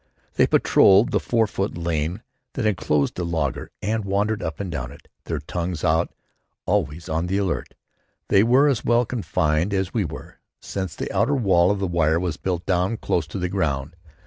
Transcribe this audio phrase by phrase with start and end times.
[0.33, 4.91] They patrolled the four foot lane that enclosed the laager and wandered up and down
[4.91, 6.11] it, their tongues out,
[6.65, 7.75] always on the alert.
[8.29, 12.37] They were as well confined as we were, since the outer wall of wire was
[12.37, 13.95] built down close to the ground.